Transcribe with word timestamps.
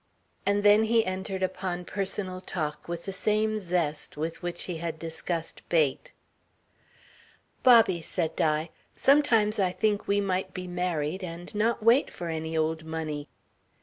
And 0.47 0.63
then 0.63 0.85
he 0.85 1.05
entered 1.05 1.43
upon 1.43 1.85
personal 1.85 2.41
talk 2.41 2.87
with 2.87 3.05
the 3.05 3.13
same 3.13 3.59
zest 3.59 4.17
with 4.17 4.41
which 4.41 4.63
he 4.63 4.77
had 4.77 4.97
discussed 4.97 5.61
bait. 5.69 6.11
"Bobby," 7.61 8.01
said 8.01 8.35
Di, 8.35 8.71
"sometimes 8.95 9.59
I 9.59 9.71
think 9.71 10.07
we 10.07 10.19
might 10.19 10.55
be 10.55 10.65
married, 10.65 11.23
and 11.23 11.53
not 11.53 11.83
wait 11.83 12.09
for 12.09 12.29
any 12.29 12.57
old 12.57 12.83
money." 12.83 13.27